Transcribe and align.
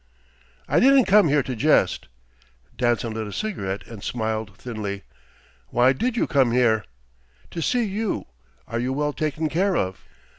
"I 0.67 0.79
didn't 0.79 1.05
come 1.05 1.27
here 1.27 1.43
to 1.43 1.55
jest." 1.55 2.07
Danson 2.75 3.13
lit 3.13 3.27
a 3.27 3.31
cigarette 3.31 3.85
and 3.85 4.03
smiled 4.03 4.57
thinly. 4.57 5.03
"Why 5.67 5.93
did 5.93 6.17
you 6.17 6.25
come 6.25 6.53
here?" 6.53 6.85
"To 7.51 7.61
see 7.61 7.83
you. 7.83 8.25
Are 8.67 8.79
you 8.79 8.93
well 8.93 9.13
taken 9.13 9.47
care 9.47 9.77
of?" 9.77 10.03